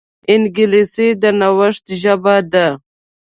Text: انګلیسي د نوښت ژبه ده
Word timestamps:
انګلیسي 0.33 1.07
د 1.21 1.23
نوښت 1.39 1.85
ژبه 2.01 2.35
ده 2.51 2.65